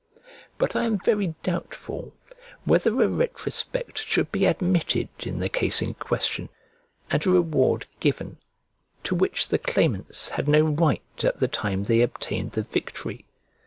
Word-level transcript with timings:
But 0.57 0.75
I 0.75 0.85
am 0.85 0.97
very 0.97 1.35
doubtful, 1.43 2.15
whether 2.65 2.89
a 3.03 3.07
retrospect 3.07 3.99
should 3.99 4.31
be 4.31 4.45
admitted 4.47 5.09
in 5.19 5.39
the 5.39 5.47
case 5.47 5.79
in 5.79 5.93
question, 5.93 6.49
and 7.11 7.23
a 7.23 7.29
reward 7.29 7.85
given, 7.99 8.39
to 9.03 9.13
which 9.13 9.47
the 9.49 9.59
claimants 9.59 10.29
had 10.29 10.47
no 10.47 10.61
right 10.61 11.03
at 11.23 11.39
the 11.39 11.47
time 11.47 11.83
they 11.83 12.01
obtained 12.01 12.53
the 12.53 12.63
victory. 12.63 13.25